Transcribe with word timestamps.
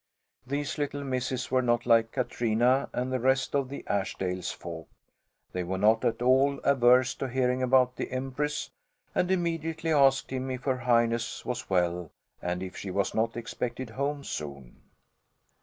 These 0.47 0.79
little 0.79 1.03
misses 1.03 1.51
were 1.51 1.61
not 1.61 1.85
like 1.85 2.11
Katrina 2.11 2.89
and 2.91 3.13
the 3.13 3.19
rest 3.19 3.53
of 3.53 3.69
the 3.69 3.83
Ashdales 3.87 4.51
folk. 4.51 4.87
They 5.53 5.63
were 5.63 5.77
not 5.77 6.03
at 6.03 6.23
all 6.23 6.57
averse 6.63 7.13
to 7.13 7.27
hearing 7.27 7.61
about 7.61 7.97
the 7.97 8.09
Empress 8.11 8.71
and 9.13 9.29
immediately 9.29 9.93
asked 9.93 10.31
him 10.31 10.49
if 10.49 10.63
Her 10.63 10.77
Highness 10.77 11.45
was 11.45 11.69
well 11.69 12.09
and 12.41 12.63
if 12.63 12.75
she 12.77 12.89
was 12.89 13.13
not 13.13 13.37
expected 13.37 13.91
home 13.91 14.23
soon. 14.23 14.81